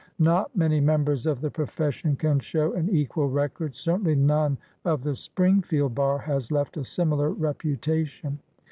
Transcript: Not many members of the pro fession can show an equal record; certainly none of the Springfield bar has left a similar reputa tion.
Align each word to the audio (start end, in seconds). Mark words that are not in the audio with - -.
Not 0.17 0.57
many 0.57 0.79
members 0.79 1.27
of 1.27 1.41
the 1.41 1.51
pro 1.51 1.67
fession 1.67 2.17
can 2.17 2.39
show 2.39 2.73
an 2.73 2.89
equal 2.89 3.29
record; 3.29 3.75
certainly 3.75 4.15
none 4.15 4.57
of 4.83 5.03
the 5.03 5.15
Springfield 5.15 5.93
bar 5.93 6.17
has 6.17 6.51
left 6.51 6.75
a 6.75 6.83
similar 6.83 7.29
reputa 7.31 8.07
tion. 8.07 8.39